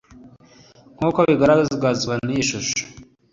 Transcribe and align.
nk’uko 0.97 1.19
bigaragazwa 1.29 2.13
n’iyi 2.25 2.43
shusho 2.49 2.81